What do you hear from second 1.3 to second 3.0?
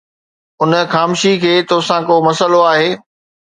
کي توسان ڪو مسئلو آهي